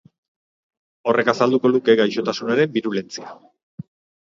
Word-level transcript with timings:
Horrek 1.11 1.29
azalduko 1.35 1.71
luke 1.75 1.97
gaixotasunaren 2.01 2.75
birulentzia. 2.81 3.39